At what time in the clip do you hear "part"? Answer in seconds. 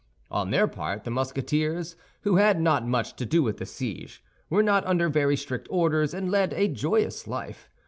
0.67-1.03